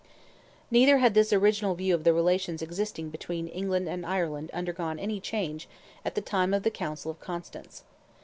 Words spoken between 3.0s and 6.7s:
between England and Ireland undergone any change at the time of